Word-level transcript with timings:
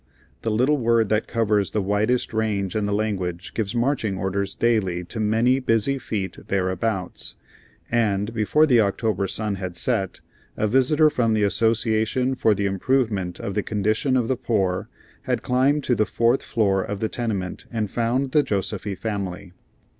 The 0.41 0.49
little 0.49 0.79
word 0.79 1.09
that 1.09 1.27
covers 1.27 1.69
the 1.69 1.79
widest 1.83 2.33
range 2.33 2.75
in 2.75 2.87
the 2.87 2.91
language 2.91 3.53
gives 3.53 3.75
marching 3.75 4.17
orders 4.17 4.55
daily 4.55 5.03
to 5.03 5.19
many 5.19 5.59
busy 5.59 5.99
feet 5.99 6.39
thereabouts, 6.47 7.35
and, 7.91 8.33
before 8.33 8.65
the 8.65 8.81
October 8.81 9.27
sun 9.27 9.57
had 9.57 9.77
set, 9.77 10.21
a 10.57 10.65
visitor 10.67 11.11
from 11.11 11.33
the 11.35 11.43
Association 11.43 12.33
for 12.33 12.55
the 12.55 12.65
Improvement 12.65 13.39
of 13.39 13.53
the 13.53 13.61
Condition 13.61 14.17
of 14.17 14.27
the 14.27 14.35
Poor 14.37 14.89
had 15.25 15.43
climbed 15.43 15.83
to 15.83 15.93
the 15.93 16.07
fourth 16.07 16.41
floor 16.41 16.81
of 16.81 16.99
the 16.99 17.07
tenement 17.07 17.67
and 17.71 17.91
found 17.91 18.31
the 18.31 18.41
Josefy 18.41 18.95
family. 18.97 19.53